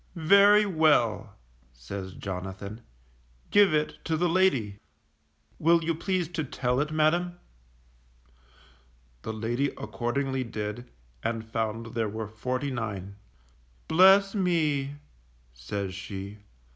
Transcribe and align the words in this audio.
Very 0.15 0.63
well_, 0.63 1.29
says 1.73 2.15
Jonathan, 2.15 2.81
give 3.51 3.71
it 3.71 3.99
to 4.05 4.17
the 4.17 4.27
lady. 4.27 4.79
Will 5.59 5.83
you 5.83 5.93
please 5.93 6.27
to 6.29 6.43
tell 6.43 6.79
it, 6.79 6.89
madam? 6.89 7.39
The 9.21 9.31
lady 9.31 9.67
accordingly 9.77 10.43
did, 10.43 10.89
and 11.21 11.45
found 11.45 11.93
there 11.93 12.09
were 12.09 12.27
forty 12.27 12.71
nine. 12.71 13.17
Bless 13.87 14.33
me! 14.33 14.95
says 15.53 15.93
she. 15.93 16.39